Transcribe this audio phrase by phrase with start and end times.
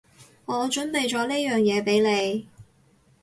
[0.45, 2.47] 我準備咗呢樣嘢畀你